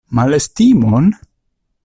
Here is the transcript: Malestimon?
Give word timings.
Malestimon? 0.17 1.13